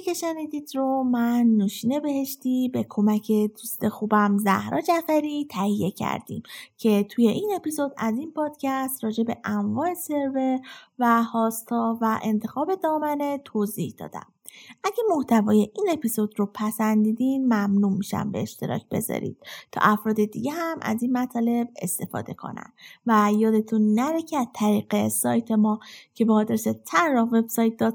که 0.06 0.14
شنیدید 0.14 0.70
رو. 0.76 1.04
من 1.04 1.42
نوشینه 1.42 2.00
بهشتی 2.00 2.70
به 2.70 2.86
کمک 2.90 3.32
دوست 3.32 3.90
خوبم 3.90 4.38
زهرا 4.38 4.82
جعفری 4.82 5.48
تهیه 5.52 5.92
کردیم 5.92 6.44
که 6.78 7.04
توی 7.04 7.28
این 7.28 7.52
اپیزود 7.56 7.94
از 7.98 8.18
این 8.18 8.32
پادکست 8.32 9.04
راجع 9.04 9.24
به 9.24 9.38
انواع 9.44 9.94
سرور 9.94 10.60
و 11.00 11.24
هاستا 11.24 11.98
و 12.02 12.20
انتخاب 12.24 12.76
دامنه 12.76 13.38
توضیح 13.38 13.94
دادم. 13.98 14.35
اگه 14.84 15.04
محتوای 15.10 15.72
این 15.76 15.88
اپیزود 15.92 16.40
رو 16.40 16.46
پسندیدین 16.54 17.46
ممنون 17.46 17.94
میشم 17.94 18.32
به 18.32 18.42
اشتراک 18.42 18.90
بذارید 18.92 19.38
تا 19.72 19.82
افراد 19.84 20.16
دیگه 20.16 20.52
هم 20.52 20.78
از 20.82 21.02
این 21.02 21.18
مطالب 21.18 21.70
استفاده 21.82 22.34
کنن. 22.34 22.74
و 23.06 23.32
یادتون 23.38 23.94
نره 23.94 24.22
که 24.22 24.38
از 24.38 24.48
طریق 24.54 25.08
سایت 25.08 25.52
ما 25.52 25.80
که 26.14 26.26
با 26.26 26.36
آدرس 26.36 26.68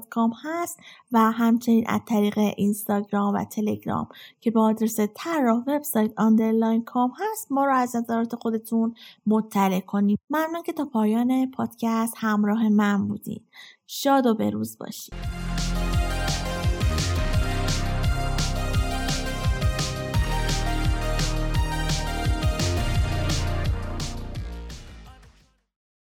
کام 0.09 0.33
هست 0.43 0.79
و 1.11 1.31
همچنین 1.31 1.83
از 1.87 2.01
طریق 2.05 2.37
اینستاگرام 2.37 3.33
و 3.33 3.43
تلگرام 3.43 4.07
که 4.41 4.51
با 4.51 4.61
آدرس 4.61 4.99
طراح 5.15 5.63
وبسایت 5.67 6.11
آندرلاین 6.17 6.85
هست 7.19 7.51
ما 7.51 7.65
رو 7.65 7.75
از 7.75 7.95
نظرات 7.95 8.35
خودتون 8.35 8.93
مطلع 9.25 9.79
کنید. 9.79 10.19
ممنون 10.29 10.63
که 10.65 10.73
تا 10.73 10.85
پایان 10.85 11.51
پادکست 11.51 12.13
همراه 12.17 12.69
من 12.69 13.07
بودین. 13.07 13.41
شاد 13.87 14.25
و 14.25 14.33
بروز 14.33 14.77
باشید. 14.77 15.50